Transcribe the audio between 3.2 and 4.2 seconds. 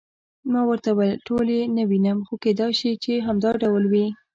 همدا ټول وي.